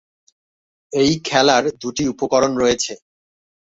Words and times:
এই 0.91 1.11
খেলার 1.27 1.63
দুটি 1.81 2.03
উপকরণ 2.13 2.51
রয়েছে। 2.57 2.93